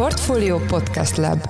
[0.00, 1.48] Portfolio Podcast Lab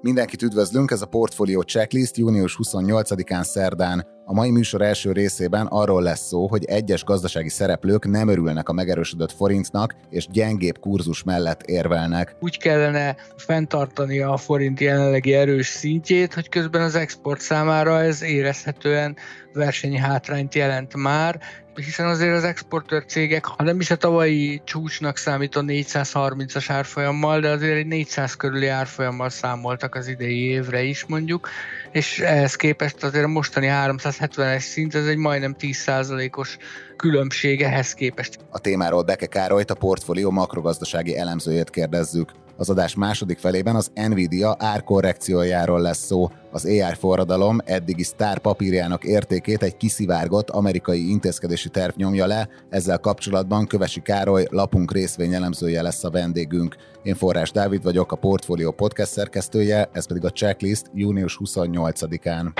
[0.00, 4.06] Mindenkit üdvözlünk, ez a Portfolio Checklist június 28-án szerdán.
[4.24, 8.72] A mai műsor első részében arról lesz szó, hogy egyes gazdasági szereplők nem örülnek a
[8.72, 12.36] megerősödött forintnak, és gyengébb kurzus mellett érvelnek.
[12.40, 19.16] Úgy kellene fenntartani a forint jelenlegi erős szintjét, hogy közben az export számára ez érezhetően
[19.52, 21.40] versenyhátrányt jelent már,
[21.84, 27.48] hiszen azért az exportőr cégek, ha nem is a tavalyi csúcsnak számító 430-as árfolyammal, de
[27.48, 31.48] azért egy 400 körüli árfolyammal számoltak az idei évre is mondjuk,
[31.92, 36.56] és ehhez képest azért a mostani 370-es szint, ez egy majdnem 10%-os
[36.96, 38.38] különbség ehhez képest.
[38.50, 42.30] A témáról Beke Károlyt, a portfólió makrogazdasági elemzőjét kérdezzük.
[42.56, 46.30] Az adás második felében az Nvidia árkorrekciójáról lesz szó.
[46.50, 52.98] Az AI forradalom eddigi sztár papírjának értékét egy kiszivárgott amerikai intézkedési terv nyomja le, ezzel
[52.98, 56.76] kapcsolatban Kövesi Károly lapunk részvényelemzője lesz a vendégünk.
[57.02, 62.52] Én Forrás Dávid vagyok, a Portfolio podcast szerkesztője, ez pedig a checklist június 28-án.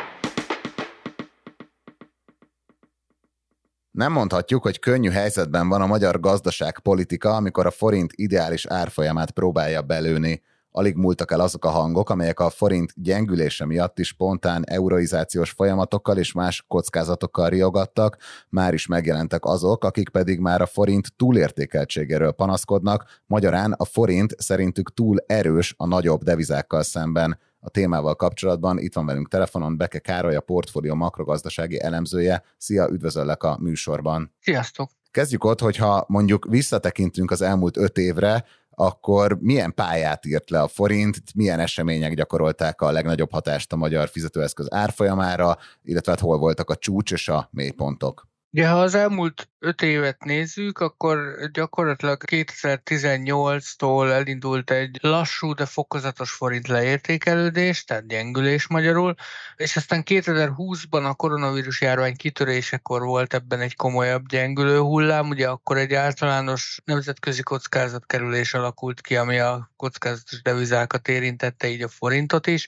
[3.90, 9.82] Nem mondhatjuk, hogy könnyű helyzetben van a magyar gazdaságpolitika, amikor a forint ideális árfolyamát próbálja
[9.82, 10.42] belőni.
[10.78, 16.16] Alig múltak el azok a hangok, amelyek a forint gyengülése miatt is spontán euroizációs folyamatokkal
[16.16, 18.16] és más kockázatokkal riogattak,
[18.48, 24.94] már is megjelentek azok, akik pedig már a forint túlértékeltségéről panaszkodnak, magyarán a forint szerintük
[24.94, 28.78] túl erős a nagyobb devizákkal szemben a témával kapcsolatban.
[28.78, 32.42] Itt van velünk telefonon Beke Károly, a portfólió makrogazdasági elemzője.
[32.56, 34.34] Szia, üdvözöllek a műsorban.
[34.40, 34.90] Sziasztok!
[35.10, 38.44] Kezdjük ott, hogyha mondjuk visszatekintünk az elmúlt öt évre,
[38.80, 44.08] akkor milyen pályát írt le a forint, milyen események gyakorolták a legnagyobb hatást a magyar
[44.08, 48.28] fizetőeszköz árfolyamára, illetve hát hol voltak a csúcs és a mélypontok?
[48.50, 56.32] Ja, ha az elmúlt öt évet nézzük, akkor gyakorlatilag 2018-tól elindult egy lassú, de fokozatos
[56.32, 59.14] forint leértékelődés, tehát gyengülés magyarul,
[59.56, 65.76] és aztán 2020-ban a koronavírus járvány kitörésekor volt ebben egy komolyabb gyengülő hullám, ugye akkor
[65.76, 72.66] egy általános nemzetközi kockázatkerülés alakult ki, ami a kockázatos devizákat érintette, így a forintot is,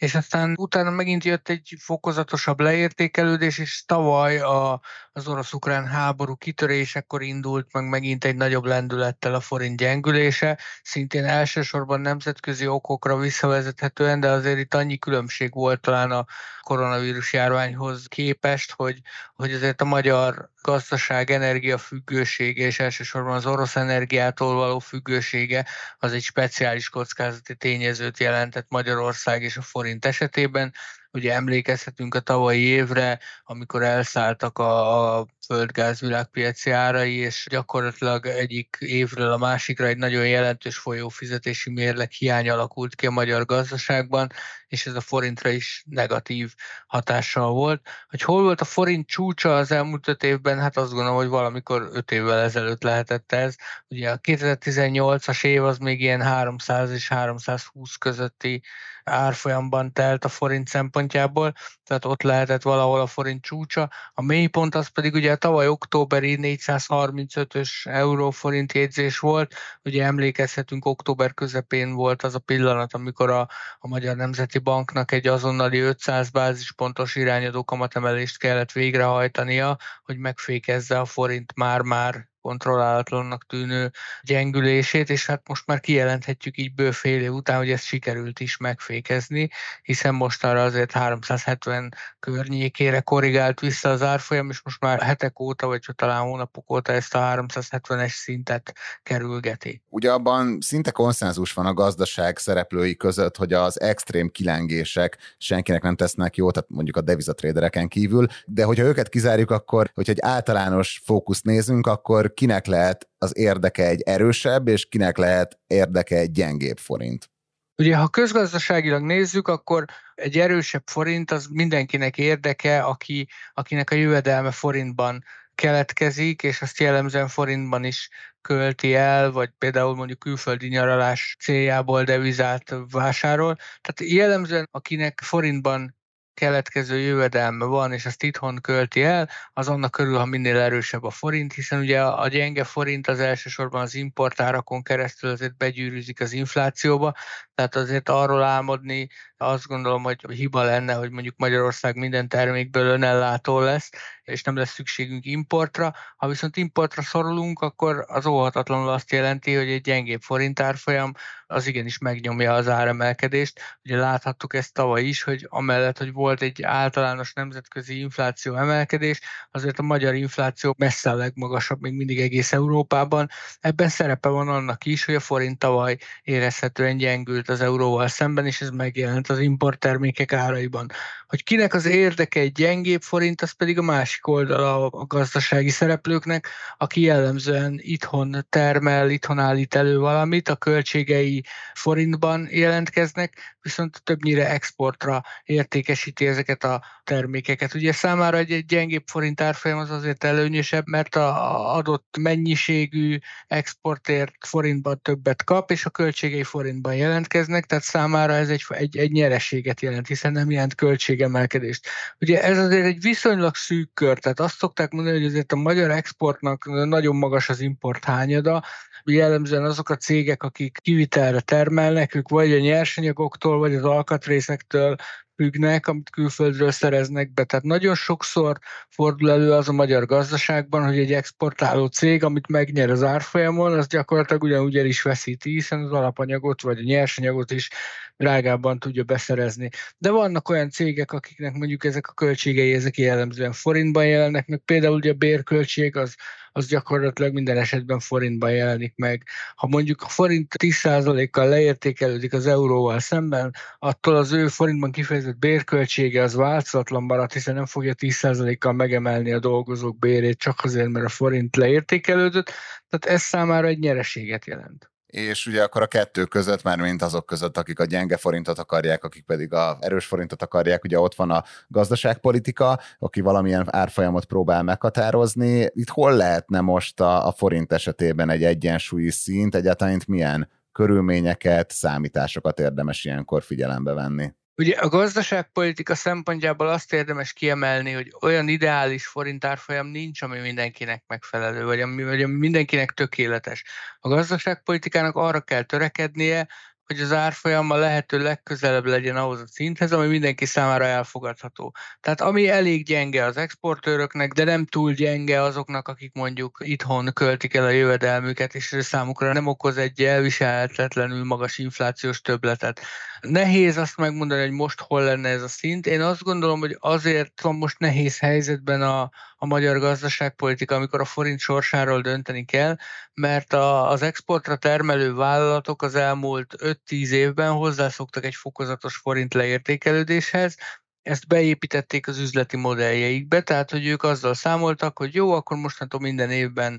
[0.00, 4.80] és aztán utána megint jött egy fokozatosabb leértékelődés, és tavaly a,
[5.12, 12.00] az orosz-ukrán háború kitörésekor indult meg megint egy nagyobb lendülettel a forint gyengülése, szintén elsősorban
[12.00, 16.26] nemzetközi okokra visszavezethetően, de azért itt annyi különbség volt talán a
[16.62, 19.00] koronavírus járványhoz képest, hogy,
[19.34, 25.66] hogy azért a magyar gazdaság energiafüggősége, és elsősorban az orosz energiától való függősége,
[25.98, 30.72] az egy speciális kockázati tényezőt jelentett Magyarország és a forint esetében.
[31.12, 38.76] Ugye emlékezhetünk a tavalyi évre, amikor elszálltak a, a földgáz világpiaci árai, és gyakorlatilag egyik
[38.80, 44.32] évről a másikra egy nagyon jelentős folyófizetési mérleg hiány alakult ki a magyar gazdaságban,
[44.66, 46.54] és ez a forintra is negatív
[46.86, 47.86] hatással volt.
[48.08, 51.88] Hogy hol volt a forint csúcsa az elmúlt öt évben, hát azt gondolom, hogy valamikor
[51.92, 53.54] öt évvel ezelőtt lehetett ez.
[53.88, 58.62] Ugye a 2018-as év az még ilyen 300 és 320 közötti
[59.04, 63.90] árfolyamban telt a forint szempontjából, tehát ott lehetett valahol a forint csúcsa.
[64.14, 71.34] A mélypont az pedig ugye a tavaly októberi 435-ös euróforint jegyzés volt, ugye emlékezhetünk, október
[71.34, 77.16] közepén volt az a pillanat, amikor a, a Magyar Nemzeti Banknak egy azonnali 500 bázispontos
[77.16, 83.90] irányadó kamatemelést kellett végrehajtania, hogy megfékezze a forint már-már kontrollálatlannak tűnő
[84.22, 88.56] gyengülését, és hát most már kijelenthetjük így bő fél év után, hogy ezt sikerült is
[88.56, 89.50] megfékezni,
[89.82, 95.66] hiszen most arra azért 370 környékére korrigált vissza az árfolyam, és most már hetek óta,
[95.66, 98.72] vagy talán hónapok óta ezt a 370-es szintet
[99.02, 99.82] kerülgeti.
[99.88, 105.96] Ugye abban szinte konszenzus van a gazdaság szereplői között, hogy az extrém kilengések senkinek nem
[105.96, 111.00] tesznek jó, tehát mondjuk a devizatrédereken kívül, de hogyha őket kizárjuk, akkor, hogyha egy általános
[111.04, 116.78] fókuszt nézünk, akkor kinek lehet az érdeke egy erősebb, és kinek lehet érdeke egy gyengébb
[116.78, 117.30] forint?
[117.76, 119.84] Ugye, ha közgazdaságilag nézzük, akkor
[120.14, 125.24] egy erősebb forint az mindenkinek érdeke, aki, akinek a jövedelme forintban
[125.54, 128.08] keletkezik, és azt jellemzően forintban is
[128.40, 133.56] költi el, vagy például mondjuk külföldi nyaralás céljából devizát vásárol.
[133.56, 135.98] Tehát jellemzően akinek forintban
[136.34, 141.10] keletkező jövedelme van, és azt itthon költi el, az annak körül, ha minél erősebb a
[141.10, 147.14] forint, hiszen ugye a gyenge forint az elsősorban az importárakon keresztül azért begyűrűzik az inflációba,
[147.54, 153.60] tehát azért arról álmodni, azt gondolom, hogy hiba lenne, hogy mondjuk Magyarország minden termékből önellátó
[153.60, 153.90] lesz,
[154.30, 155.94] és nem lesz szükségünk importra.
[156.16, 161.12] Ha viszont importra szorulunk, akkor az óhatatlanul azt jelenti, hogy egy gyengébb forint árfolyam
[161.46, 163.60] az igenis megnyomja az áremelkedést.
[163.84, 169.78] Ugye láthattuk ezt tavaly is, hogy amellett, hogy volt egy általános nemzetközi infláció emelkedés, azért
[169.78, 173.28] a magyar infláció messze a legmagasabb még mindig egész Európában.
[173.60, 178.60] Ebben szerepe van annak is, hogy a forint tavaly érezhetően gyengült az euróval szemben, és
[178.60, 180.90] ez megjelent az importtermékek áraiban.
[181.26, 186.48] Hogy kinek az érdeke egy gyengébb forint, az pedig a másik oldala a gazdasági szereplőknek,
[186.76, 191.44] aki jellemzően itthon termel, itthon állít elő valamit, a költségei
[191.74, 197.74] forintban jelentkeznek, viszont többnyire exportra értékesíti ezeket a termékeket.
[197.74, 205.00] Ugye számára egy, gyengébb forint árfolyam az azért előnyösebb, mert a adott mennyiségű exportért forintban
[205.02, 210.06] többet kap, és a költségei forintban jelentkeznek, tehát számára ez egy, egy, egy nyereséget jelent,
[210.06, 211.86] hiszen nem jelent költségemelkedést.
[212.20, 215.90] Ugye ez azért egy viszonylag szűk kör, tehát azt szokták mondani, hogy azért a magyar
[215.90, 218.64] exportnak nagyon magas az import hányada,
[219.04, 224.96] jellemzően azok a cégek, akik kivitelre termelnek, ők vagy a nyersanyagoktól, vagy az alkatrészektől
[225.40, 227.44] függnek, amit külföldről szereznek be.
[227.44, 228.58] Tehát nagyon sokszor
[228.88, 233.86] fordul elő az a magyar gazdaságban, hogy egy exportáló cég, amit megnyer az árfolyamon, az
[233.86, 237.70] gyakorlatilag ugyanúgy el is veszíti, hiszen az alapanyagot vagy a nyersanyagot is
[238.16, 239.68] drágábban tudja beszerezni.
[239.98, 244.94] De vannak olyan cégek, akiknek mondjuk ezek a költségei, ezek jellemzően forintban jelennek, meg például
[244.94, 246.16] ugye a bérköltség az
[246.52, 249.24] az gyakorlatilag minden esetben forintban jelenik meg.
[249.54, 256.22] Ha mondjuk a forint 10%-kal leértékelődik az euróval szemben, attól az ő forintban kifejezett bérköltsége
[256.22, 261.08] az változatlan marad, hiszen nem fogja 10%-kal megemelni a dolgozók bérét csak azért, mert a
[261.08, 262.52] forint leértékelődött,
[262.88, 267.26] tehát ez számára egy nyereséget jelent és ugye akkor a kettő között, már mint azok
[267.26, 271.30] között, akik a gyenge forintot akarják, akik pedig a erős forintot akarják, ugye ott van
[271.30, 275.68] a gazdaságpolitika, aki valamilyen árfolyamot próbál meghatározni.
[275.72, 282.60] Itt hol lehetne most a, a forint esetében egy egyensúlyi szint, egyáltalán milyen körülményeket, számításokat
[282.60, 284.32] érdemes ilyenkor figyelembe venni?
[284.60, 291.64] Ugye a gazdaságpolitika szempontjából azt érdemes kiemelni, hogy olyan ideális forintárfolyam nincs, ami mindenkinek megfelelő,
[291.64, 293.64] vagy ami, vagy ami mindenkinek tökéletes.
[294.00, 296.48] A gazdaságpolitikának arra kell törekednie,
[296.90, 301.74] hogy az árfolyam a lehető legközelebb legyen ahhoz a szinthez, ami mindenki számára elfogadható.
[302.00, 307.54] Tehát ami elég gyenge az exportőröknek, de nem túl gyenge azoknak, akik mondjuk itthon költik
[307.54, 312.80] el a jövedelmüket, és számukra nem okoz egy elviselhetetlenül magas inflációs többletet.
[313.20, 315.86] Nehéz azt megmondani, hogy most hol lenne ez a szint.
[315.86, 321.04] Én azt gondolom, hogy azért van most nehéz helyzetben a, a magyar gazdaságpolitika, amikor a
[321.04, 322.76] forint sorsáról dönteni kell,
[323.14, 326.54] mert a, az exportra termelő vállalatok az elmúlt
[326.86, 330.56] 5-10 évben hozzászoktak egy fokozatos forint leértékelődéshez,
[331.02, 336.30] ezt beépítették az üzleti modelljeikbe, tehát hogy ők azzal számoltak, hogy jó, akkor mostantól minden
[336.30, 336.78] évben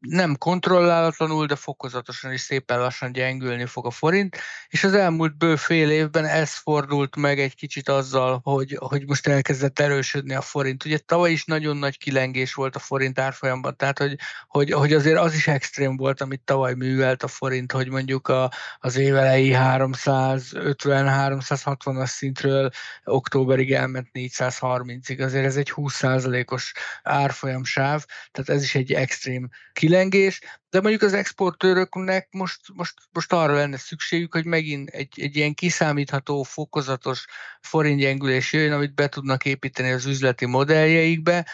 [0.00, 4.36] nem kontrollálatlanul, de fokozatosan és szépen lassan gyengülni fog a forint,
[4.68, 9.26] és az elmúlt bő fél évben ez fordult meg egy kicsit azzal, hogy, hogy most
[9.26, 10.84] elkezdett erősödni a forint.
[10.84, 14.16] Ugye tavaly is nagyon nagy kilengés volt a forint árfolyamban, tehát hogy,
[14.48, 18.50] hogy, hogy azért az is extrém volt, amit tavaly művelt a forint, hogy mondjuk a,
[18.78, 22.70] az évelei 350-360-as szintről
[23.04, 26.72] októberig elment 430-ig, azért ez egy 20%-os
[27.02, 30.40] árfolyamsáv, tehát ez is egy extrém kilengés kilengés,
[30.70, 35.54] de mondjuk az exportőröknek most, most, most arra lenne szükségük, hogy megint egy, egy ilyen
[35.54, 37.24] kiszámítható, fokozatos
[37.60, 41.46] forintgyengülés jöjjön, amit be tudnak építeni az üzleti modelljeikbe,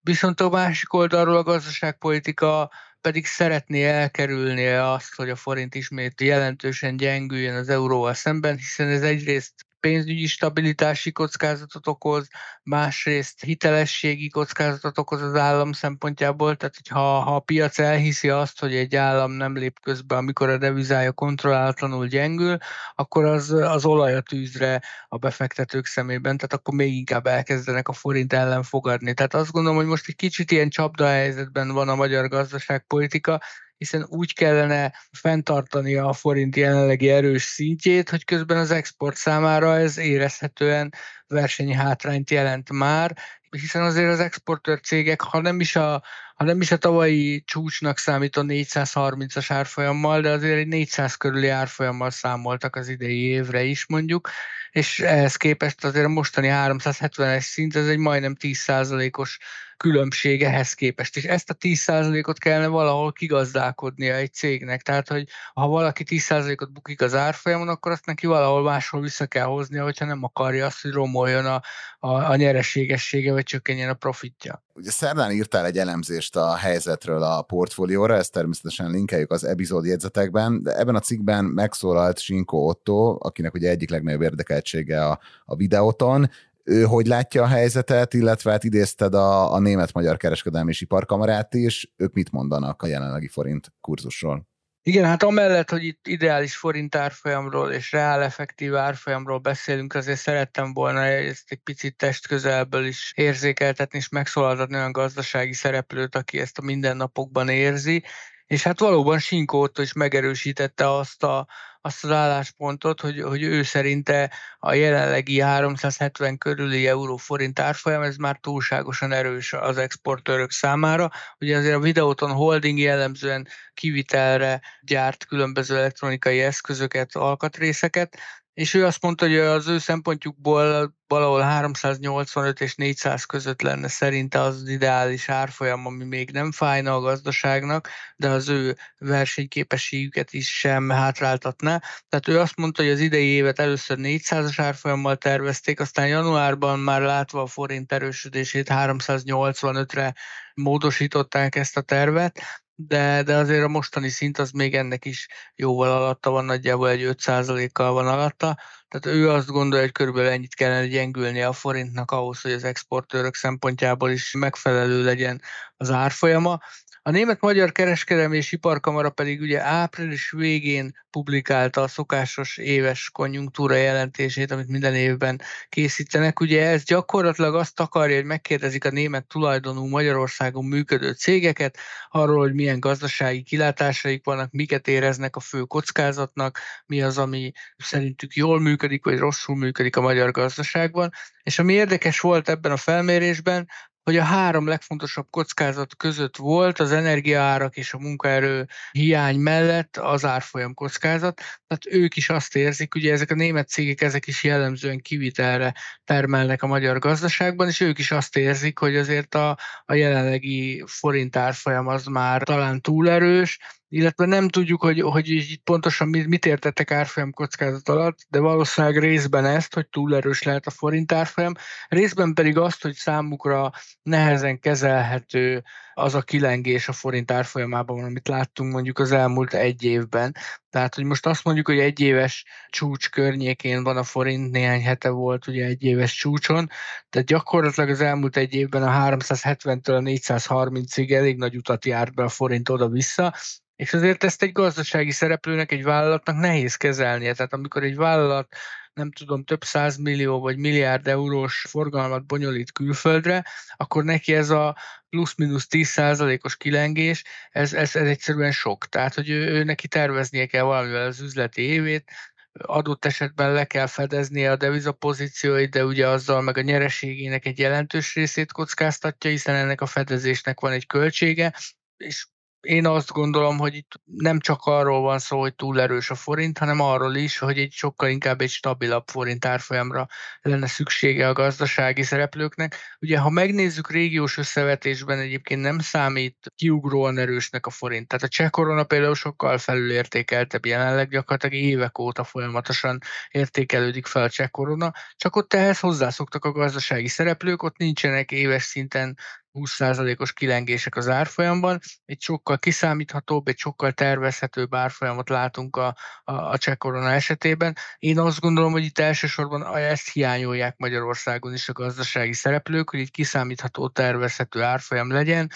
[0.00, 6.96] viszont a másik oldalról a gazdaságpolitika pedig szeretné elkerülni azt, hogy a forint ismét jelentősen
[6.96, 12.28] gyengüljön az euróval szemben, hiszen ez egyrészt pénzügyi stabilitási kockázatot okoz,
[12.62, 18.74] másrészt hitelességi kockázatot okoz az állam szempontjából, tehát hogyha ha a piac elhiszi azt, hogy
[18.74, 22.56] egy állam nem lép közbe, amikor a devizája kontrollálatlanul gyengül,
[22.94, 27.92] akkor az, az olaj a tűzre a befektetők szemében, tehát akkor még inkább elkezdenek a
[27.92, 29.14] forint ellen fogadni.
[29.14, 33.40] Tehát azt gondolom, hogy most egy kicsit ilyen csapda helyzetben van a magyar gazdaságpolitika,
[33.78, 39.98] hiszen úgy kellene fenntartani a forint jelenlegi erős szintjét, hogy közben az export számára ez
[39.98, 40.92] érezhetően
[41.26, 43.16] versenyhátrányt jelent már,
[43.50, 46.02] hiszen azért az exportőr cégek, ha nem is a,
[46.34, 52.10] ha nem is a tavalyi csúcsnak számító 430-as árfolyammal, de azért egy 400 körüli árfolyammal
[52.10, 54.30] számoltak az idei évre is mondjuk,
[54.70, 59.38] és ehhez képest azért a mostani 370-es szint, ez egy majdnem 10%-os
[59.76, 61.16] különbség ehhez képest.
[61.16, 64.82] És ezt a 10%-ot kellene valahol kigazdálkodnia egy cégnek.
[64.82, 69.44] Tehát, hogy ha valaki 10%-ot bukik az árfolyamon, akkor azt neki valahol máshol vissza kell
[69.44, 71.62] hoznia, hogyha nem akarja azt, hogy romoljon a,
[71.98, 74.64] a, a nyereségessége, vagy csökkenjen a profitja.
[74.74, 80.62] Ugye szerdán írtál egy elemzést a helyzetről a portfólióra, ezt természetesen linkeljük az epizód jegyzetekben,
[80.62, 86.30] de ebben a cikkben megszólalt Sinko Otto, akinek ugye egyik legnagyobb érdekeltsége a, a videóton,
[86.66, 91.92] ő hogy látja a helyzetet, illetve hát idézted a, a Német-Magyar Kereskedelmi és Iparkamarát is,
[91.96, 94.48] ők mit mondanak a jelenlegi forint kurzusról?
[94.82, 100.72] Igen, hát amellett, hogy itt ideális forint árfolyamról és reál effektív árfolyamról beszélünk, azért szerettem
[100.72, 106.62] volna ezt egy picit testközelből is érzékeltetni és megszólaltatni olyan gazdasági szereplőt, aki ezt a
[106.62, 108.04] mindennapokban érzi,
[108.46, 111.46] és hát valóban Sinko Otto is megerősítette azt, a,
[111.80, 118.38] azt az álláspontot, hogy, hogy ő szerinte a jelenlegi 370 körüli euró-forint árfolyam, ez már
[118.38, 121.10] túlságosan erős az exportőrök számára.
[121.40, 128.18] Ugye azért a Videoton Holding jellemzően kivitelre gyárt különböző elektronikai eszközöket, alkatrészeket,
[128.56, 134.40] és ő azt mondta, hogy az ő szempontjukból valahol 385 és 400 között lenne szerinte
[134.40, 140.88] az, ideális árfolyam, ami még nem fájna a gazdaságnak, de az ő versenyképességüket is sem
[140.88, 141.82] hátráltatná.
[142.08, 147.00] Tehát ő azt mondta, hogy az idei évet először 400-as árfolyammal tervezték, aztán januárban már
[147.00, 150.14] látva a forint erősödését 385-re
[150.54, 152.40] módosították ezt a tervet,
[152.76, 157.02] de, de azért a mostani szint az még ennek is jóval alatta van, nagyjából egy
[157.02, 162.40] 5%-kal van alatta, tehát ő azt gondolja, hogy körülbelül ennyit kellene gyengülni a forintnak ahhoz,
[162.40, 165.42] hogy az exportőrök szempontjából is megfelelő legyen
[165.76, 166.58] az árfolyama.
[167.06, 174.50] A Német-Magyar Kereskedelmi és Iparkamara pedig ugye április végén publikálta a szokásos éves konjunktúra jelentését,
[174.50, 176.40] amit minden évben készítenek.
[176.40, 182.54] Ugye ez gyakorlatilag azt akarja, hogy megkérdezik a német tulajdonú Magyarországon működő cégeket arról, hogy
[182.54, 189.04] milyen gazdasági kilátásaik vannak, miket éreznek a fő kockázatnak, mi az, ami szerintük jól működik,
[189.04, 191.10] vagy rosszul működik a magyar gazdaságban.
[191.42, 193.68] És ami érdekes volt ebben a felmérésben,
[194.06, 200.24] hogy a három legfontosabb kockázat között volt az energiaárak és a munkaerő hiány mellett az
[200.24, 201.36] árfolyam kockázat.
[201.66, 206.62] Tehát ők is azt érzik, ugye ezek a német cégek, ezek is jellemzően kivitelre termelnek
[206.62, 211.86] a magyar gazdaságban, és ők is azt érzik, hogy azért a, a jelenlegi forint árfolyam
[211.86, 213.58] az már talán túl erős,
[213.88, 218.98] illetve nem tudjuk, hogy, hogy itt pontosan mit, mit értettek árfolyam kockázat alatt, de valószínűleg
[218.98, 221.52] részben ezt, hogy túl erős lehet a forint árfolyam,
[221.88, 225.64] részben pedig azt, hogy számukra nehezen kezelhető
[225.98, 230.36] az a kilengés a forint árfolyamában, amit láttunk mondjuk az elmúlt egy évben.
[230.70, 235.08] Tehát, hogy most azt mondjuk, hogy egy éves csúcs környékén van a forint, néhány hete
[235.08, 236.68] volt ugye egy éves csúcson,
[237.08, 242.22] tehát gyakorlatilag az elmúlt egy évben a 370-től a 430-ig elég nagy utat járt be
[242.22, 243.34] a forint oda-vissza,
[243.76, 247.34] és azért ezt egy gazdasági szereplőnek, egy vállalatnak nehéz kezelnie.
[247.34, 248.48] Tehát amikor egy vállalat
[248.96, 249.62] nem tudom, több
[249.98, 253.44] millió vagy milliárd eurós forgalmat bonyolít külföldre,
[253.76, 254.76] akkor neki ez a
[255.08, 258.88] plusz-minusz 10 százalékos kilengés, ez, ez, ez egyszerűen sok.
[258.88, 262.10] Tehát, hogy ő, ő neki terveznie kell valamivel az üzleti évét,
[262.52, 268.14] adott esetben le kell fedeznie a devizapozícióit, de ugye azzal meg a nyereségének egy jelentős
[268.14, 271.54] részét kockáztatja, hiszen ennek a fedezésnek van egy költsége,
[271.96, 272.26] és
[272.66, 276.58] én azt gondolom, hogy itt nem csak arról van szó, hogy túl erős a forint,
[276.58, 280.06] hanem arról is, hogy egy sokkal inkább egy stabilabb forint árfolyamra
[280.40, 282.76] lenne szüksége a gazdasági szereplőknek.
[283.00, 288.08] Ugye, ha megnézzük régiós összevetésben, egyébként nem számít kiugróan erősnek a forint.
[288.08, 292.98] Tehát a cseh korona például sokkal felülértékeltebb jelenleg, gyakorlatilag évek óta folyamatosan
[293.30, 298.62] értékelődik fel a cseh korona, csak ott ehhez hozzászoktak a gazdasági szereplők, ott nincsenek éves
[298.62, 299.16] szinten
[299.56, 306.58] 20%-os kilengések az árfolyamban, egy sokkal kiszámíthatóbb, egy sokkal tervezhetőbb árfolyamot látunk a, a, a
[306.58, 307.76] cseh korona esetében.
[307.98, 313.10] Én azt gondolom, hogy itt elsősorban ezt hiányolják Magyarországon is a gazdasági szereplők, hogy egy
[313.10, 315.50] kiszámítható, tervezhető árfolyam legyen,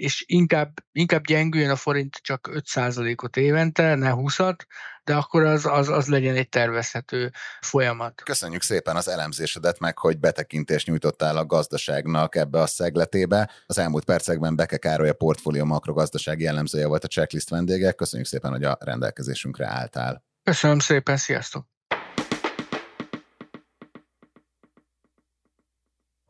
[0.00, 4.56] és inkább, inkább gyengüljön a forint csak 5%-ot évente, ne 20-at,
[5.04, 7.30] de akkor az, az, az legyen egy tervezhető
[7.60, 8.22] folyamat.
[8.24, 13.50] Köszönjük szépen az elemzésedet meg, hogy betekintést nyújtottál a gazdaságnak ebbe a szegletébe.
[13.66, 17.92] Az elmúlt percekben Beke Károly a portfólió makrogazdasági jellemzője volt a checklist vendége.
[17.92, 20.24] Köszönjük szépen, hogy a rendelkezésünkre álltál.
[20.42, 21.69] Köszönöm szépen, sziasztok!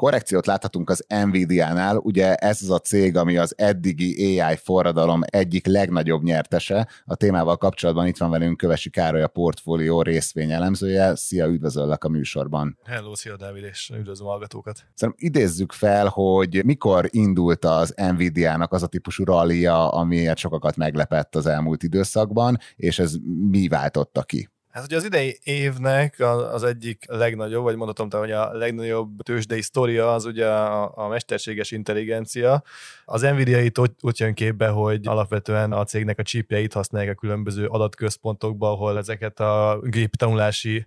[0.01, 5.67] Korrekciót láthatunk az Nvidia-nál, ugye ez az a cég, ami az eddigi AI forradalom egyik
[5.67, 6.89] legnagyobb nyertese.
[7.05, 11.17] A témával kapcsolatban itt van velünk Kövesi Károly, a portfólió részvényelemzője.
[11.17, 12.79] Szia, üdvözöllek a műsorban.
[12.85, 14.77] Hello, szia Dávid, és üdvözlöm a hallgatókat.
[14.95, 21.37] Szerintem idézzük fel, hogy mikor indult az Nvidia-nak az a típusú rallia, amiért sokakat meglepett
[21.37, 23.15] az elmúlt időszakban, és ez
[23.51, 24.49] mi váltotta ki?
[24.71, 26.21] Hát ugye az idei évnek
[26.53, 31.09] az egyik legnagyobb, vagy mondhatom te, hogy a legnagyobb tőzsdei sztoria az ugye a, a
[31.09, 32.63] mesterséges intelligencia.
[33.05, 37.21] Az Nvidia itt úgy, úgy jön képbe, hogy alapvetően a cégnek a chipjeit használják a
[37.21, 40.87] különböző adatközpontokba, ahol ezeket a géptanulási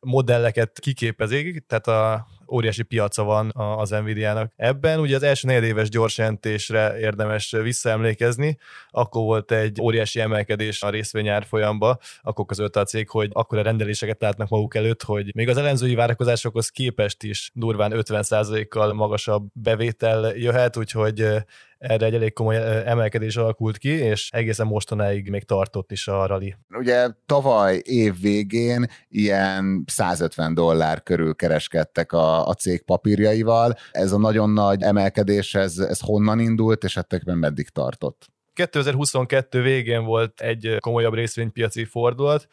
[0.00, 4.52] modelleket kiképezik, tehát a óriási piaca van az Nvidia-nak.
[4.56, 8.58] Ebben ugye az első negyedéves gyorsjelentésre érdemes visszaemlékezni,
[8.90, 13.62] akkor volt egy óriási emelkedés a részvényár folyamba, akkor közölt a cég, hogy akkor a
[13.62, 20.36] rendeléseket látnak maguk előtt, hogy még az elemzői várakozásokhoz képest is durván 50%-kal magasabb bevétel
[20.36, 21.44] jöhet, úgyhogy
[21.80, 26.54] erre egy elég komoly emelkedés alakult ki, és egészen mostanáig még tartott is a rally.
[26.68, 33.76] Ugye tavaly év végén ilyen 150 dollár körül kereskedtek a, a cég papírjaival.
[33.90, 38.28] Ez a nagyon nagy emelkedés, ez, ez honnan indult, és ettekben meddig tartott?
[38.52, 42.48] 2022 végén volt egy komolyabb részvénypiaci fordulat,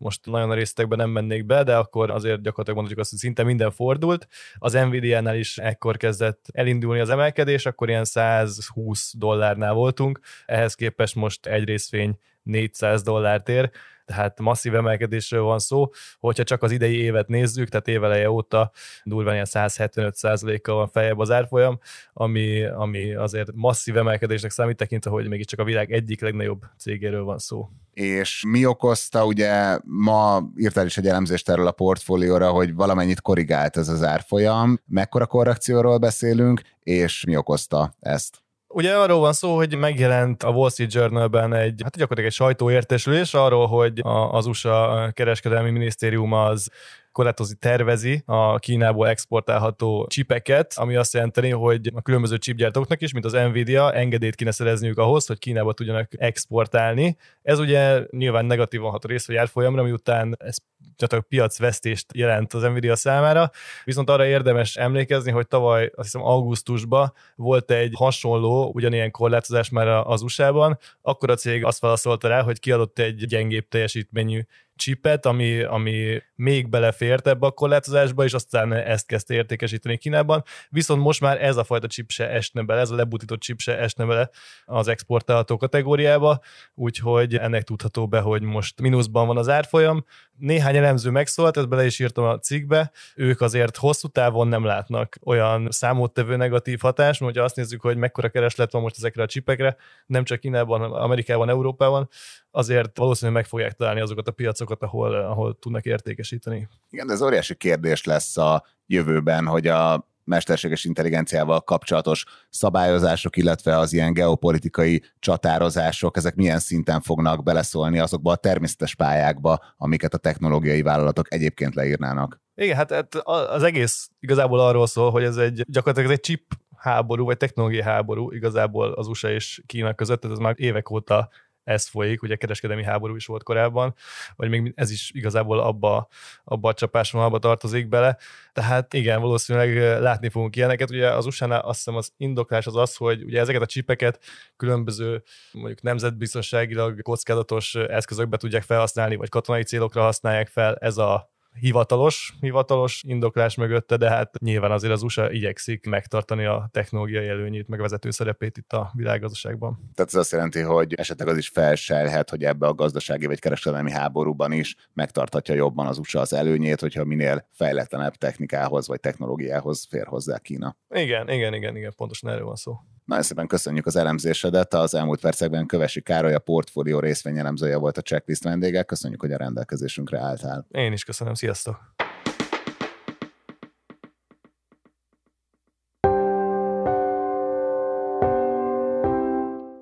[0.00, 3.42] most nagyon a részletekben nem mennék be, de akkor azért gyakorlatilag mondhatjuk azt, hogy szinte
[3.42, 4.28] minden fordult.
[4.58, 11.14] Az Nvidia-nál is ekkor kezdett elindulni az emelkedés, akkor ilyen 120 dollárnál voltunk, ehhez képest
[11.14, 13.70] most egy részvény 400 dollárt ér,
[14.10, 15.90] tehát masszív emelkedésről van szó.
[16.18, 18.70] Hogyha csak az idei évet nézzük, tehát éveleje óta
[19.04, 21.78] durván ilyen 175%-kal van feljebb az árfolyam,
[22.12, 27.38] ami, ami azért masszív emelkedésnek számít tekintve, hogy mégiscsak a világ egyik legnagyobb cégéről van
[27.38, 27.68] szó.
[27.92, 33.76] És mi okozta, ugye ma írtál is egy elemzést erről a portfólióra, hogy valamennyit korrigált
[33.76, 34.80] ez az árfolyam.
[34.86, 38.38] Mekkora korrekcióról beszélünk, és mi okozta ezt?
[38.72, 43.34] Ugye arról van szó, hogy megjelent a Wall Street Journalben egy, hát gyakorlatilag egy sajtóértesülés
[43.34, 44.00] arról, hogy
[44.30, 46.70] az USA kereskedelmi minisztérium az
[47.12, 53.24] korlátozni tervezi a Kínából exportálható csipeket, ami azt jelenti, hogy a különböző chipgyártóknak is, mint
[53.24, 57.16] az Nvidia, engedélyt kéne szerezniük ahhoz, hogy Kínába tudjanak exportálni.
[57.42, 60.56] Ez ugye nyilván negatívan hat a részvegy árfolyamra, miután ez
[60.96, 63.50] gyakorlatilag piacvesztést jelent az Nvidia számára,
[63.84, 69.86] viszont arra érdemes emlékezni, hogy tavaly azt hiszem augusztusban volt egy hasonló, ugyanilyen korlátozás már
[69.86, 74.40] az USA-ban, akkor a cég azt válaszolta rá, hogy kiadott egy gyengébb teljesítményű
[74.80, 80.42] chipet, ami, ami még belefért ebbe a korlátozásba, és aztán ezt kezdte értékesíteni Kínában.
[80.68, 83.78] Viszont most már ez a fajta chip se esne bele, ez a lebutított chip se
[83.78, 84.30] esne bele
[84.64, 86.40] az exportálható kategóriába,
[86.74, 90.04] úgyhogy ennek tudható be, hogy most mínuszban van az árfolyam.
[90.36, 95.16] Néhány elemző megszólt, ezt bele is írtam a cikkbe, ők azért hosszú távon nem látnak
[95.24, 99.76] olyan számottevő negatív hatást, hogyha azt nézzük, hogy mekkora kereslet van most ezekre a csipekre,
[100.06, 102.08] nem csak Kínában, Amerikában, Európában,
[102.50, 106.68] azért valószínűleg meg fogják találni azokat a piacokat, ahol, ahol tudnak értékesíteni.
[106.90, 113.78] Igen, de ez óriási kérdés lesz a jövőben, hogy a mesterséges intelligenciával kapcsolatos szabályozások, illetve
[113.78, 120.18] az ilyen geopolitikai csatározások, ezek milyen szinten fognak beleszólni azokba a természetes pályákba, amiket a
[120.18, 122.40] technológiai vállalatok egyébként leírnának.
[122.54, 126.42] Igen, hát, hát az egész igazából arról szól, hogy ez egy gyakorlatilag ez egy chip
[126.76, 131.28] háború, vagy technológiai háború igazából az USA és Kína között, ez már évek óta
[131.70, 133.94] ez folyik, ugye kereskedelmi háború is volt korábban,
[134.36, 136.08] vagy még ez is igazából abba,
[136.44, 138.18] abba a csapásvonalba tartozik bele.
[138.52, 140.90] Tehát igen, valószínűleg látni fogunk ilyeneket.
[140.90, 144.20] Ugye az usa azt hiszem az indoklás az az, hogy ugye ezeket a csipeket
[144.56, 150.76] különböző mondjuk nemzetbiztonságilag kockázatos eszközökbe tudják felhasználni, vagy katonai célokra használják fel.
[150.76, 156.68] Ez a hivatalos, hivatalos indoklás mögötte, de hát nyilván azért az USA igyekszik megtartani a
[156.72, 159.90] technológiai előnyét, meg vezető szerepét itt a világgazdaságban.
[159.94, 163.90] Tehát ez azt jelenti, hogy esetleg az is felselhet, hogy ebbe a gazdasági vagy kereskedelmi
[163.90, 170.06] háborúban is megtartatja jobban az USA az előnyét, hogyha minél fejletlenebb technikához vagy technológiához fér
[170.06, 170.76] hozzá Kína.
[170.94, 172.76] Igen, igen, igen, igen, pontosan erről van szó.
[173.10, 174.74] Nagyon szépen köszönjük az elemzésedet.
[174.74, 178.82] Az elmúlt percekben Kövesi Károly, a portfólió részvényelemzője volt a checklist vendége.
[178.82, 180.66] Köszönjük, hogy a rendelkezésünkre álltál.
[180.70, 181.99] Én is köszönöm, sziasztok!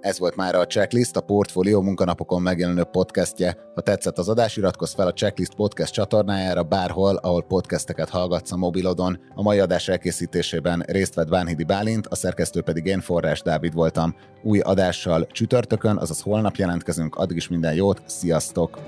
[0.09, 3.57] Ez volt már a Checklist, a Portfolio munkanapokon megjelenő podcastje.
[3.75, 8.57] Ha tetszett az adás, iratkozz fel a Checklist podcast csatornájára bárhol, ahol podcasteket hallgatsz a
[8.57, 9.21] mobilodon.
[9.35, 14.15] A mai adás elkészítésében részt vett Bánhidi Bálint, a szerkesztő pedig én Forrás Dávid voltam.
[14.43, 18.79] Új adással csütörtökön, azaz holnap jelentkezünk, addig is minden jót, sziasztok!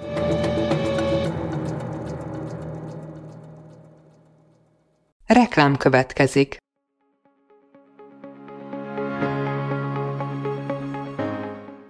[5.27, 6.57] Reklám következik.